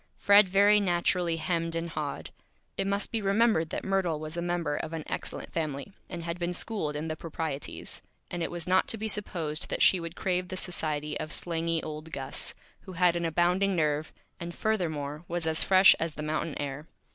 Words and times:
Fred 0.17 0.49
very 0.49 0.79
naturally 0.79 1.37
Hemmed 1.37 1.75
and 1.75 1.91
Hawed. 1.91 2.31
It 2.75 2.87
must 2.87 3.11
be 3.11 3.21
remembered 3.21 3.69
that 3.69 3.83
Myrtle 3.83 4.19
was 4.19 4.35
a 4.35 4.41
member 4.41 4.75
of 4.77 4.93
an 4.93 5.03
Excellent 5.05 5.53
Family, 5.53 5.93
and 6.09 6.23
had 6.23 6.39
been 6.39 6.53
schooled 6.55 6.95
in 6.95 7.07
the 7.07 7.15
Proprieties, 7.15 8.01
and 8.31 8.41
it 8.41 8.49
was 8.49 8.65
not 8.65 8.87
to 8.87 8.97
be 8.97 9.07
supposed 9.07 9.69
that 9.69 9.83
she 9.83 9.99
would 9.99 10.15
crave 10.15 10.47
the 10.47 10.57
Society 10.57 11.19
of 11.19 11.31
slangy 11.31 11.83
old 11.83 12.11
Gus, 12.11 12.55
who 12.79 12.93
had 12.93 13.15
an 13.15 13.25
abounding 13.25 13.75
Nerve, 13.75 14.11
and 14.39 14.55
furthermore 14.55 15.23
was 15.27 15.45
as 15.45 15.61
Fresh 15.61 15.93
as 15.99 16.15
the 16.15 16.23
Mountain 16.23 16.55
Air. 16.59 16.87